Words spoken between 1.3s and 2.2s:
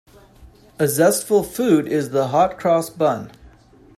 food is